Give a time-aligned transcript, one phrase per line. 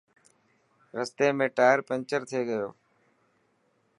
[0.97, 2.67] رستي ۾ ٽائر پينچر ٿي گيو.